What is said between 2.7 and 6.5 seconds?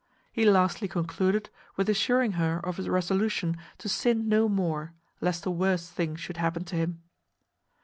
his resolution to sin no more, lest a worse thing should